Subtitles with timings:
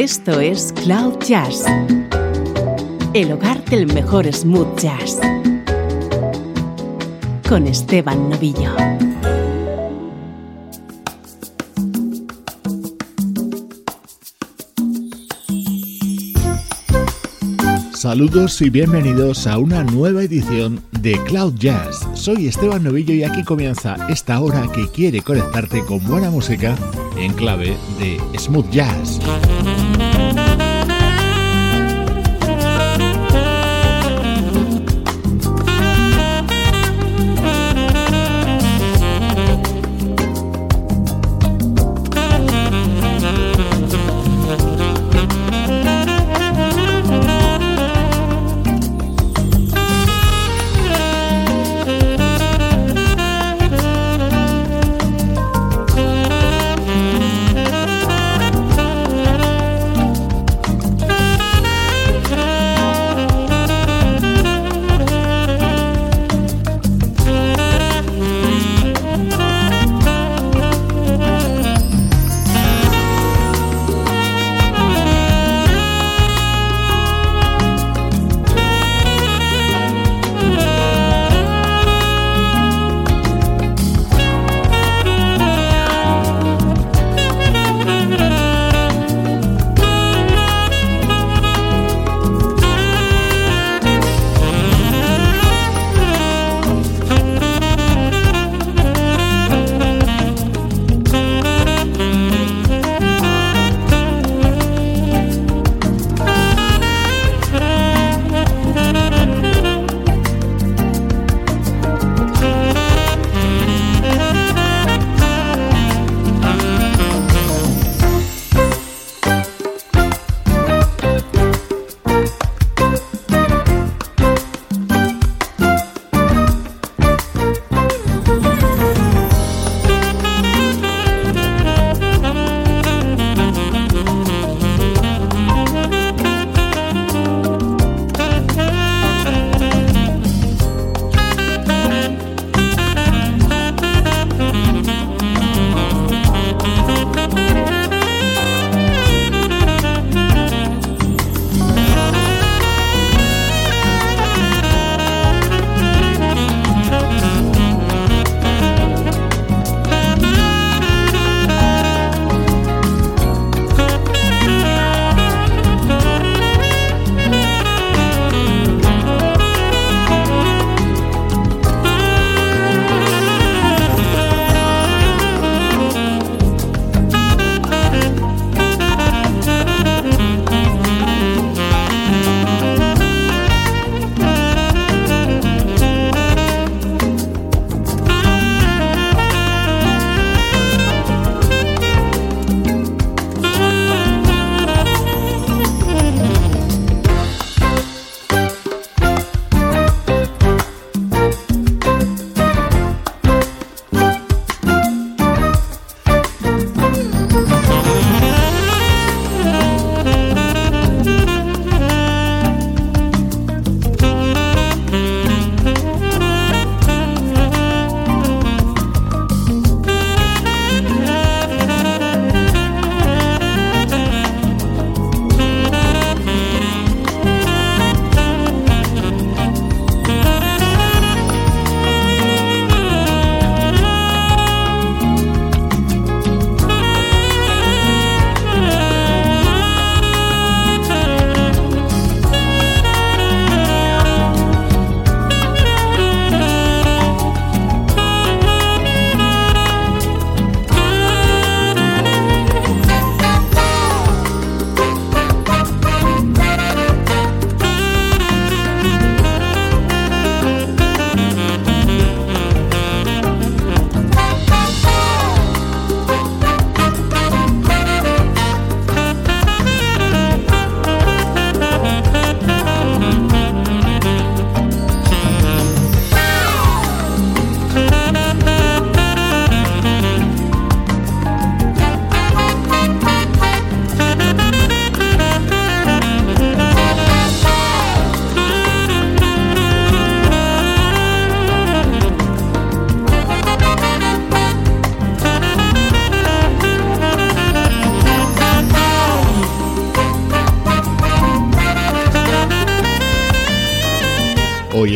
[0.00, 1.64] Esto es Cloud Jazz,
[3.14, 5.18] el hogar del mejor smooth jazz,
[7.48, 8.76] con Esteban Novillo.
[17.92, 22.06] Saludos y bienvenidos a una nueva edición de Cloud Jazz.
[22.14, 26.76] Soy Esteban Novillo y aquí comienza esta hora que quiere conectarte con buena música
[27.16, 29.18] en clave de smooth jazz.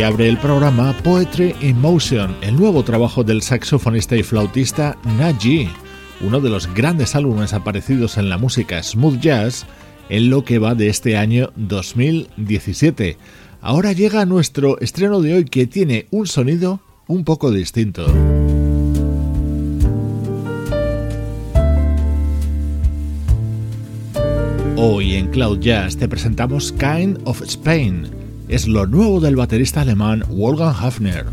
[0.04, 5.68] Abre el programa Poetry in Motion, el nuevo trabajo del saxofonista y flautista Naji,
[6.22, 9.64] uno de los grandes álbumes aparecidos en la música smooth jazz
[10.08, 13.16] en lo que va de este año 2017.
[13.60, 18.04] Ahora llega nuestro estreno de hoy que tiene un sonido un poco distinto.
[24.76, 28.21] Hoy en Cloud Jazz te presentamos Kind of Spain.
[28.52, 31.24] Es lo nuevo del baterista alemán Wolfgang Hafner.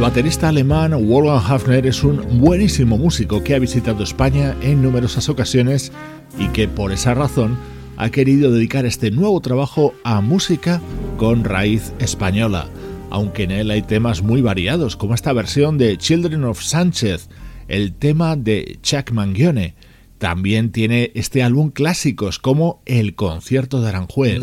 [0.00, 5.92] Baterista alemán Wolfgang Hafner es un buenísimo músico que ha visitado España en numerosas ocasiones
[6.38, 7.58] y que por esa razón
[7.98, 10.80] ha querido dedicar este nuevo trabajo a música
[11.18, 12.66] con raíz española,
[13.10, 17.28] aunque en él hay temas muy variados, como esta versión de Children of Sánchez,
[17.68, 19.74] el tema de Chuck Mangione.
[20.16, 24.42] También tiene este álbum clásicos como El concierto de Aranjuez.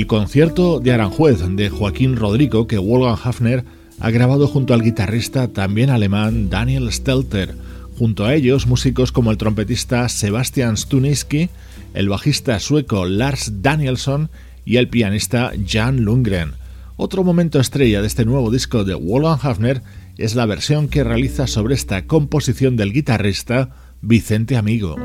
[0.00, 3.64] El concierto de Aranjuez de Joaquín Rodrigo que Wolfgang Hafner
[3.98, 7.54] ha grabado junto al guitarrista también alemán Daniel Stelter.
[7.98, 11.50] Junto a ellos, músicos como el trompetista Sebastian Stuniski,
[11.92, 14.30] el bajista sueco Lars Danielsson
[14.64, 16.52] y el pianista Jan Lundgren.
[16.96, 19.82] Otro momento estrella de este nuevo disco de Wolfgang Hafner
[20.16, 23.68] es la versión que realiza sobre esta composición del guitarrista
[24.00, 24.96] Vicente Amigo.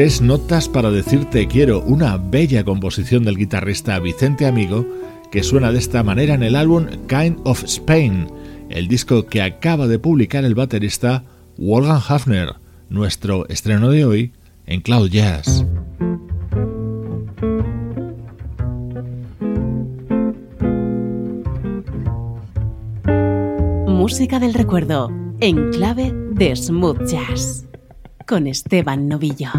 [0.00, 4.86] Tres notas para decirte quiero, una bella composición del guitarrista Vicente Amigo
[5.30, 8.26] que suena de esta manera en el álbum Kind of Spain,
[8.70, 11.24] el disco que acaba de publicar el baterista
[11.58, 12.54] Wolfgang Hafner,
[12.88, 14.32] nuestro estreno de hoy
[14.64, 15.66] en Cloud Jazz.
[23.86, 25.10] Música del recuerdo
[25.40, 27.66] en clave de Smooth Jazz
[28.26, 29.50] con Esteban Novillo.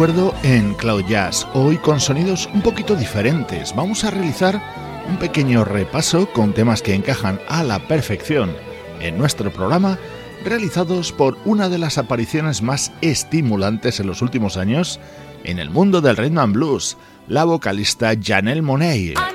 [0.00, 3.76] En Cloud Jazz, hoy con sonidos un poquito diferentes.
[3.76, 4.58] Vamos a realizar
[5.06, 8.56] un pequeño repaso con temas que encajan a la perfección
[9.02, 9.98] en nuestro programa,
[10.42, 14.98] realizados por una de las apariciones más estimulantes en los últimos años
[15.44, 16.96] en el mundo del rhythm and blues,
[17.28, 19.29] la vocalista Janelle Monet.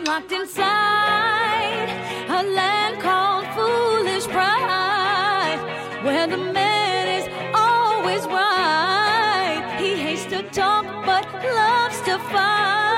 [12.36, 12.95] far.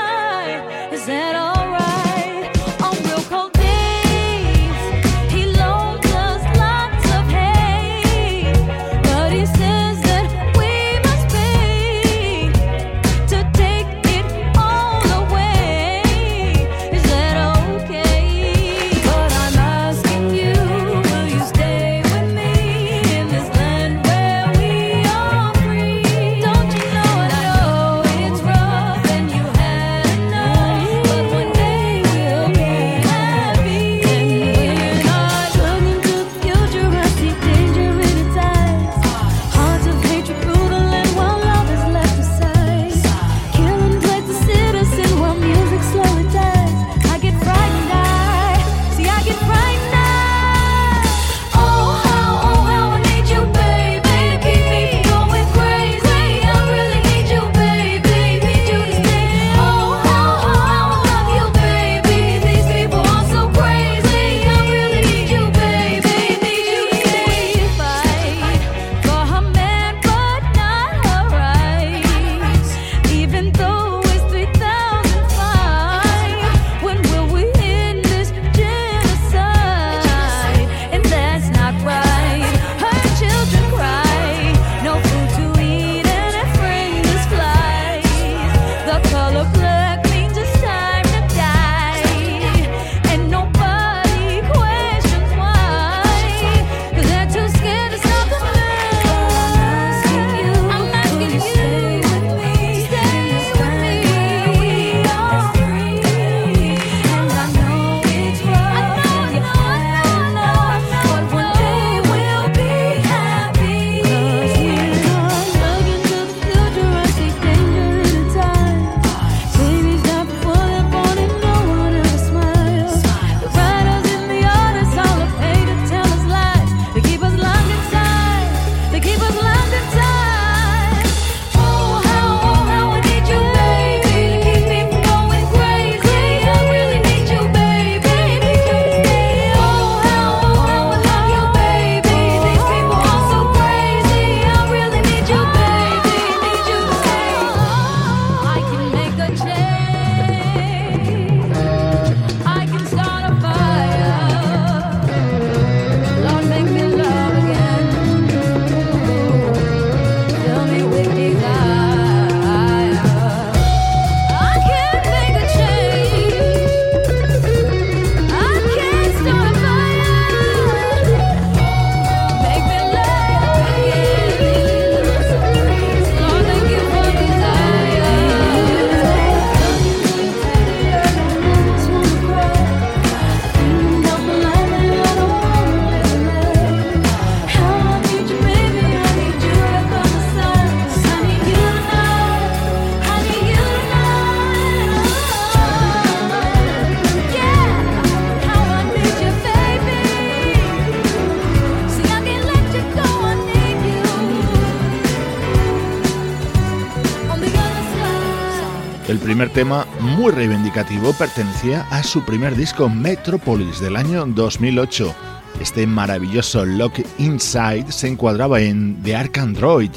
[209.57, 215.15] Tema, muy reivindicativo, pertenecía a su primer disco Metropolis del año 2008.
[215.59, 219.89] Este maravilloso Lock Inside se encuadraba en The Ark Android,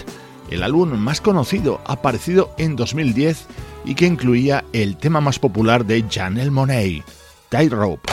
[0.51, 3.49] el álbum más conocido, aparecido en 2010
[3.85, 7.05] y que incluía el tema más popular de Janelle Monet,
[7.51, 8.11] Tightrope.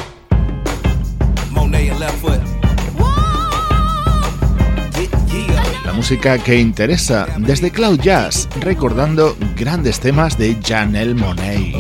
[1.98, 2.10] La
[6.08, 11.76] música que interesa desde Cloud Jazz, recordando grandes temas de Janelle Monet.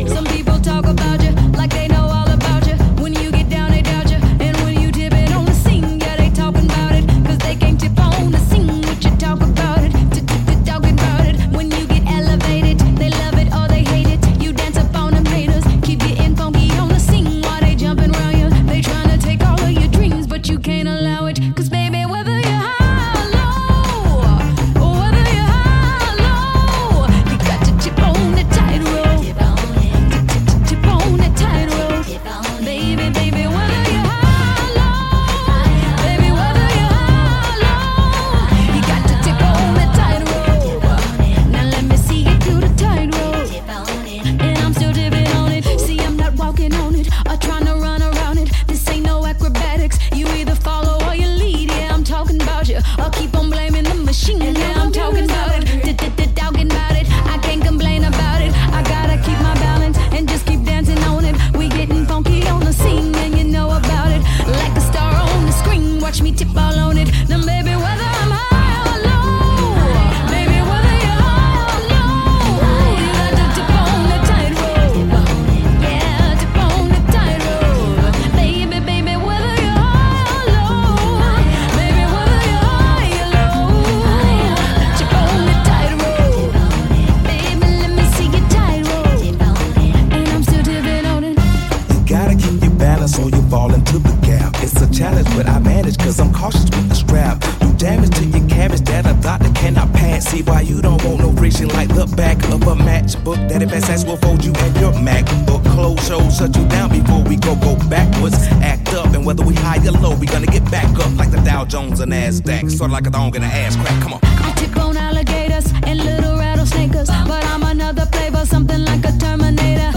[109.27, 112.13] Whether we high or low, we gonna get back up like the Dow Jones and
[112.13, 112.71] NASDAQ.
[112.71, 114.01] Sort of like a dog in an ass crack.
[114.01, 114.21] Come on.
[114.23, 117.07] I tick on alligators and little rattlesnakers.
[117.27, 119.96] But I'm another flavor, something like a Terminator.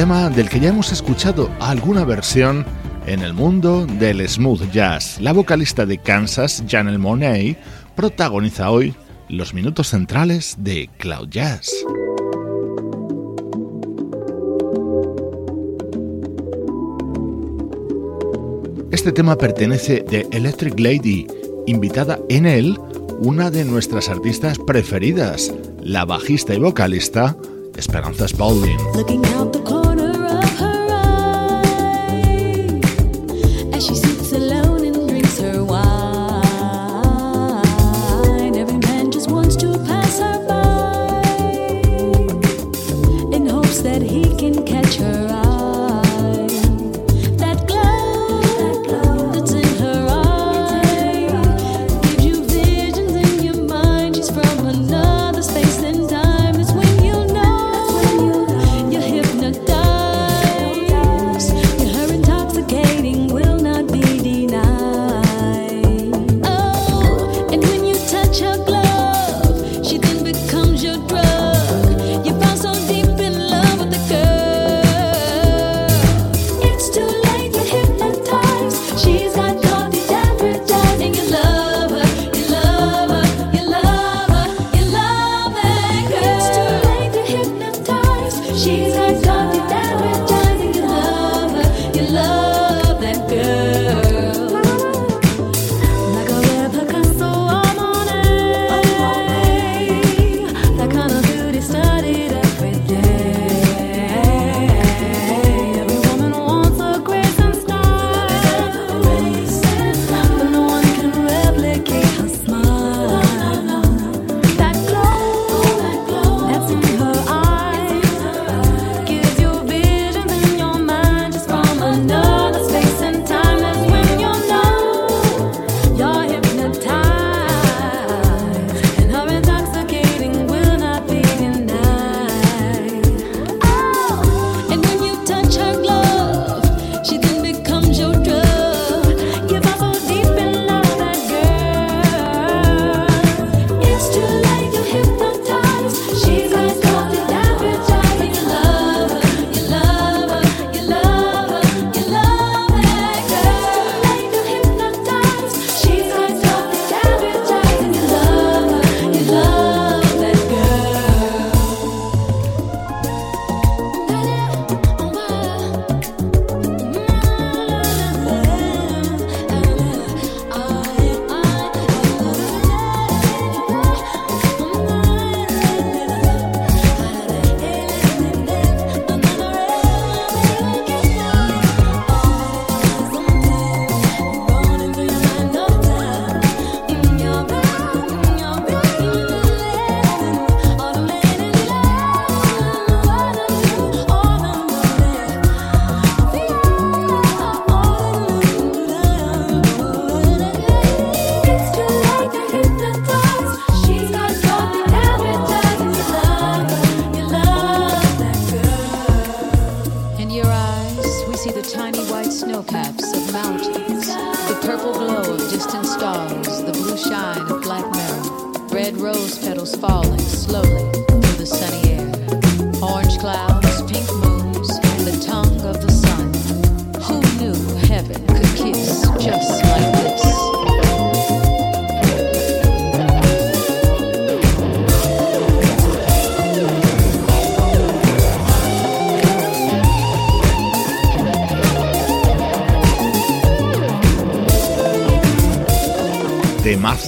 [0.00, 2.64] Tema del que ya hemos escuchado alguna versión
[3.06, 5.20] en el mundo del smooth jazz.
[5.20, 7.58] La vocalista de Kansas, Janelle Monet,
[7.94, 8.94] protagoniza hoy
[9.28, 11.70] los minutos centrales de Cloud Jazz.
[18.90, 21.26] Este tema pertenece de Electric Lady,
[21.66, 22.78] invitada en él
[23.18, 27.36] una de nuestras artistas preferidas, la bajista y vocalista
[27.80, 28.78] Esperanza Spalding.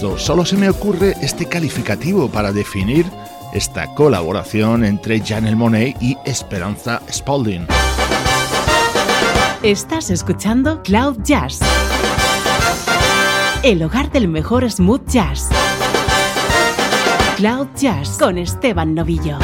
[0.03, 3.07] Solo se me ocurre este calificativo para definir
[3.53, 7.69] esta colaboración entre Janelle Monet y Esperanza Spalding.
[9.63, 11.61] Estás escuchando Cloud Jazz,
[13.63, 15.49] el hogar del mejor smooth jazz.
[17.37, 19.39] Cloud Jazz con Esteban Novillo.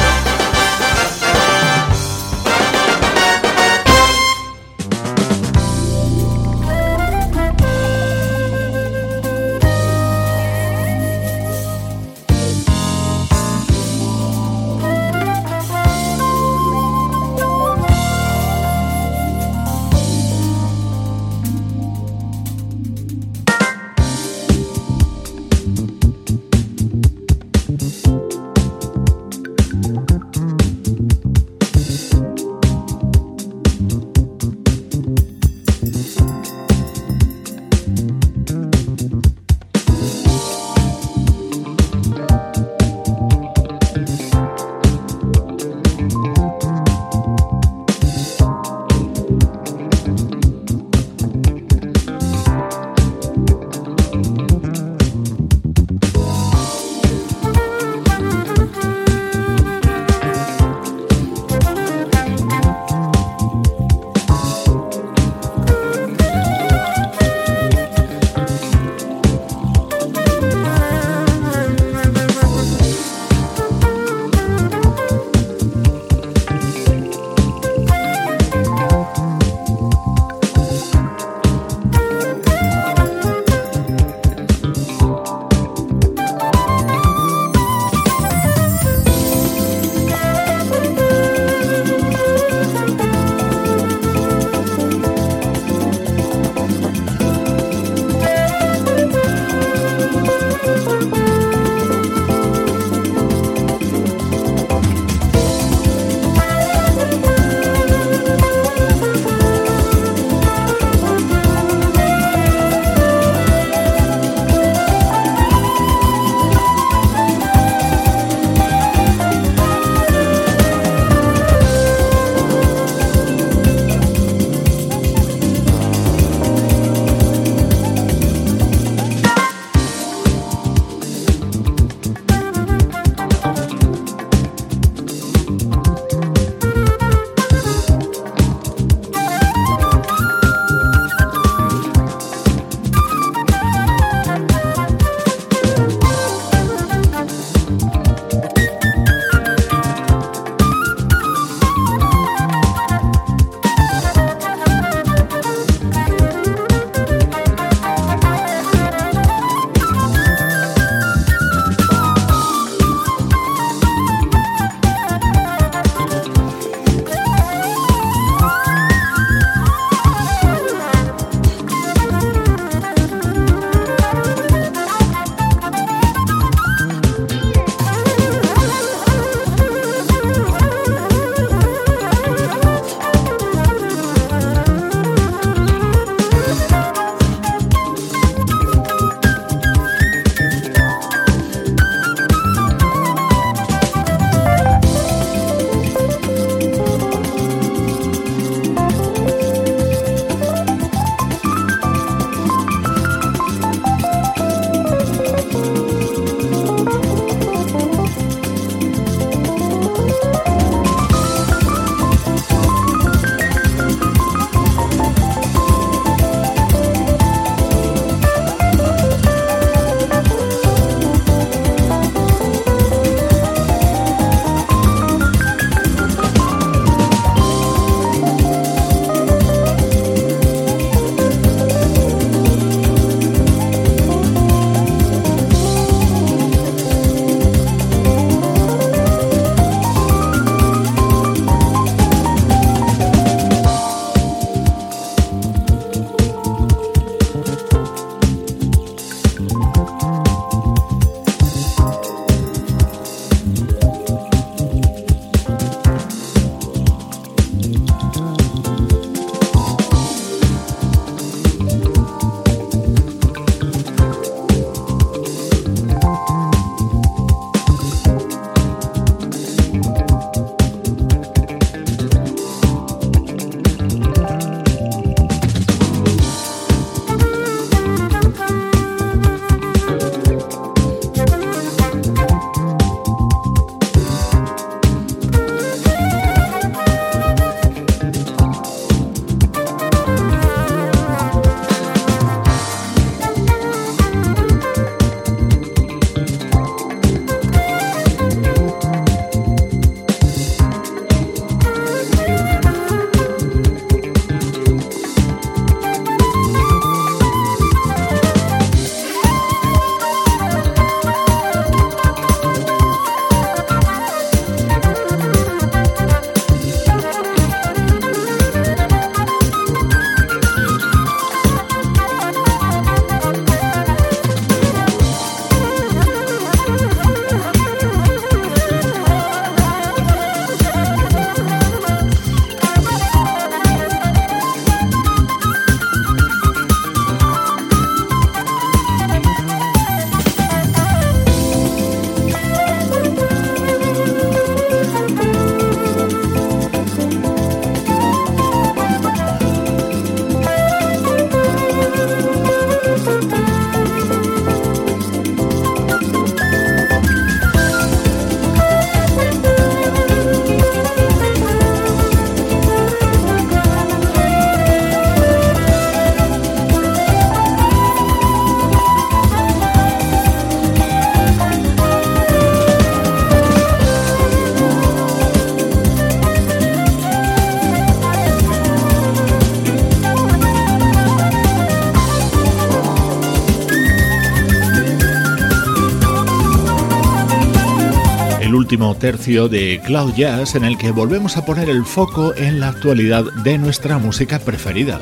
[388.78, 393.24] Tercio de Cloud Jazz en el que volvemos a poner el foco en la actualidad
[393.42, 395.00] de nuestra música preferida.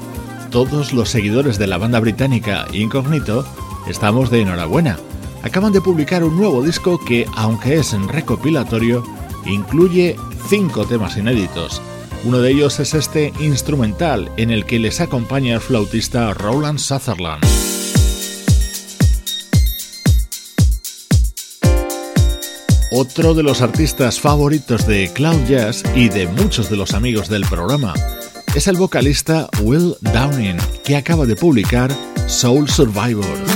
[0.51, 3.47] Todos los seguidores de la banda británica Incognito
[3.87, 4.99] estamos de enhorabuena.
[5.43, 9.05] Acaban de publicar un nuevo disco que, aunque es en recopilatorio,
[9.45, 10.17] incluye
[10.49, 11.83] cinco temas inéditos.
[12.25, 17.45] Uno de ellos es este instrumental en el que les acompaña el flautista Roland Sutherland.
[22.91, 27.43] Otro de los artistas favoritos de Cloud Jazz y de muchos de los amigos del
[27.43, 27.95] programa
[28.55, 31.91] es el vocalista Will Downing, que acaba de publicar
[32.27, 33.56] Soul Survivor.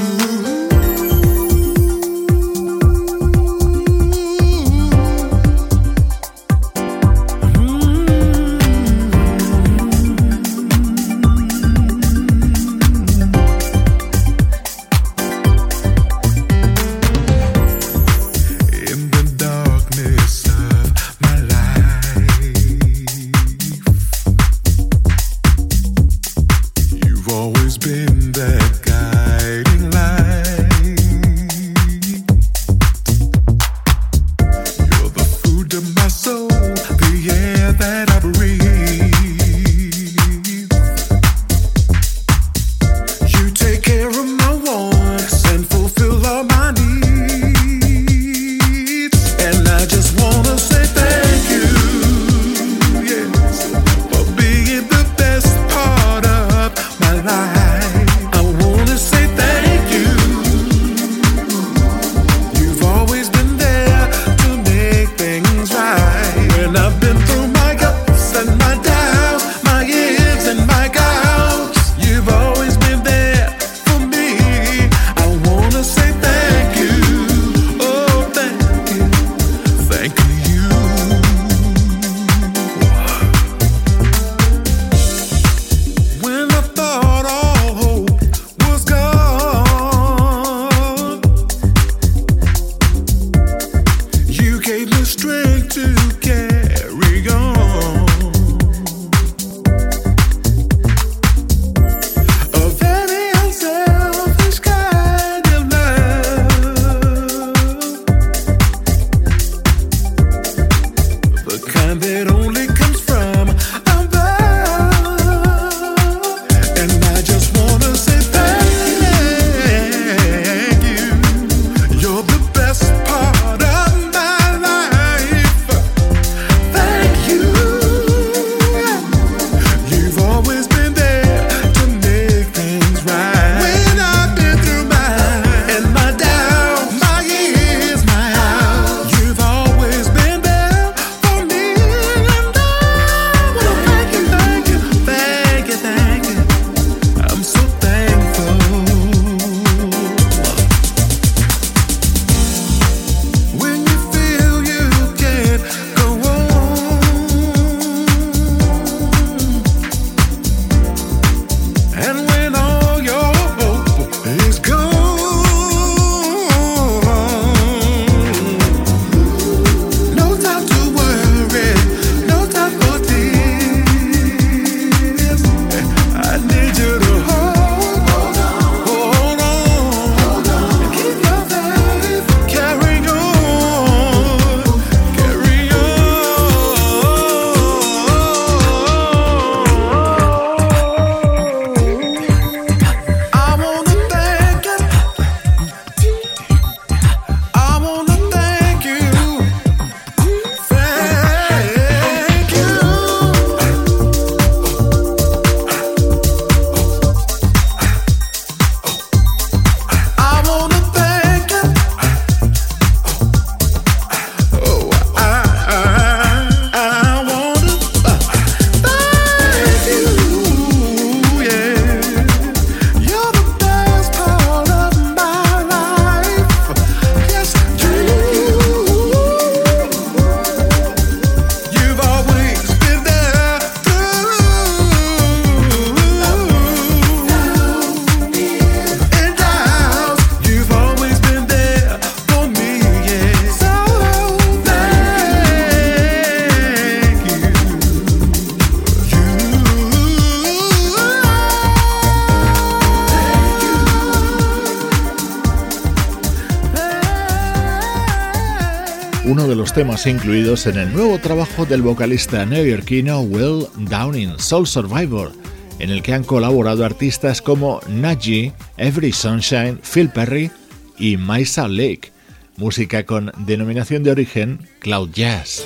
[259.30, 264.66] Uno de los temas incluidos en el nuevo trabajo del vocalista neoyorquino Will Downing, Soul
[264.66, 265.30] Survivor,
[265.78, 270.50] en el que han colaborado artistas como Naji, Every Sunshine, Phil Perry
[270.98, 272.10] y Maisa Lake,
[272.56, 275.64] música con denominación de origen Cloud Jazz.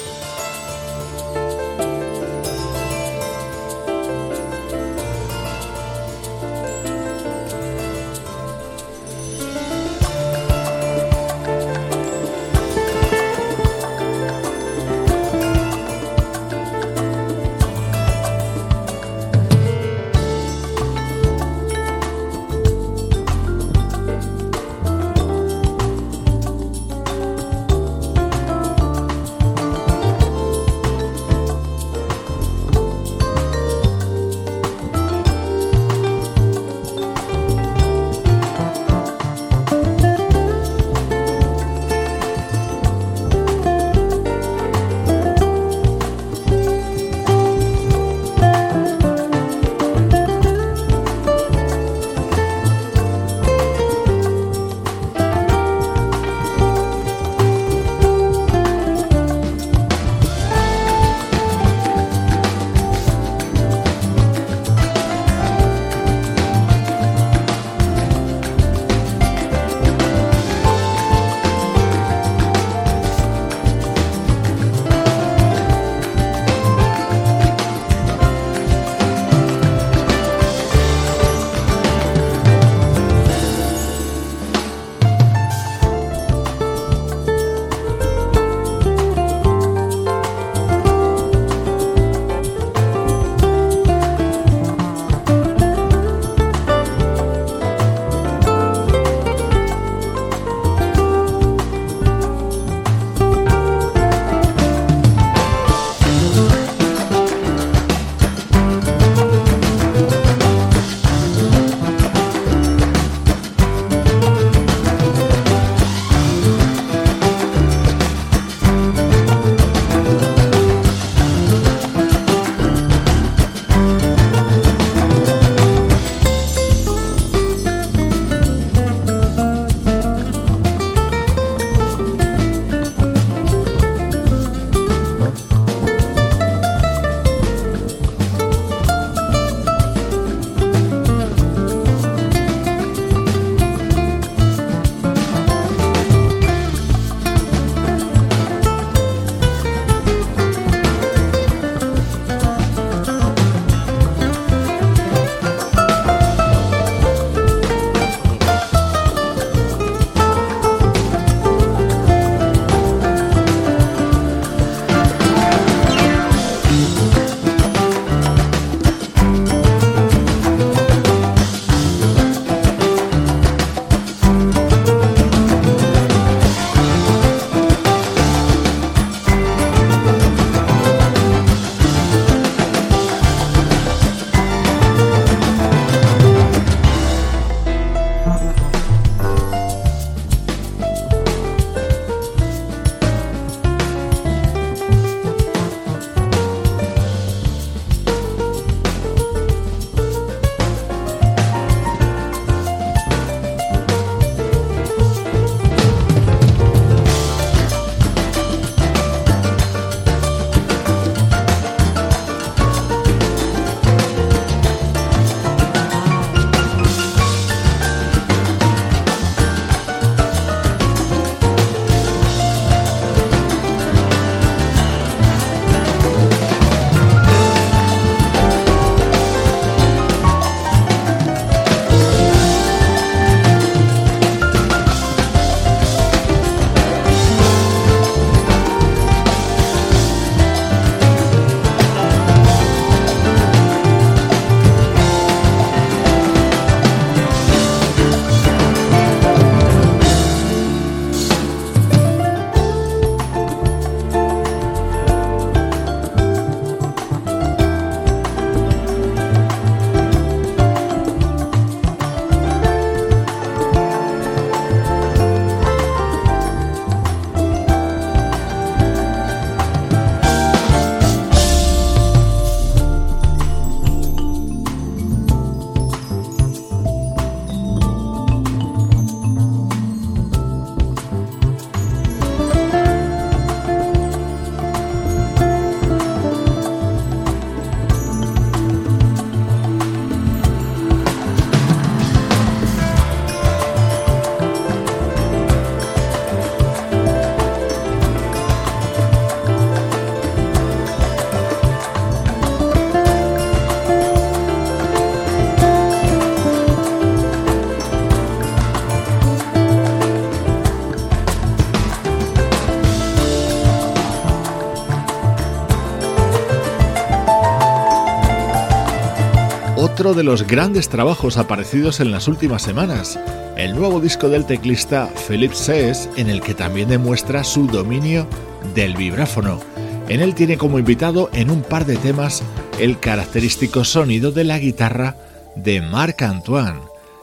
[320.05, 323.19] Otro de los grandes trabajos aparecidos en las últimas semanas,
[323.57, 328.27] el nuevo disco del teclista Philip Says, en el que también demuestra su dominio
[328.75, 329.63] del vibráfono.
[330.11, 332.43] En él tiene como invitado en un par de temas
[332.79, 335.17] el característico sonido de la guitarra
[335.57, 336.81] de Marc Antoine.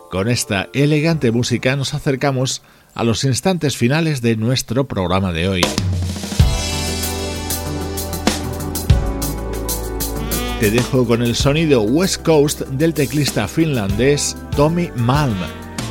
[0.09, 2.63] Con esta elegante música nos acercamos
[2.95, 5.61] a los instantes finales de nuestro programa de hoy.
[10.61, 15.35] Te dejo con el sonido West Coast del teclista finlandés Tommy Malm.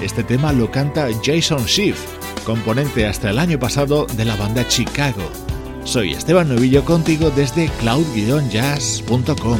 [0.00, 1.98] Este tema lo canta Jason Schiff,
[2.44, 5.28] componente hasta el año pasado de la banda Chicago.
[5.82, 9.58] Soy Esteban Novillo contigo desde cloud-jazz.com.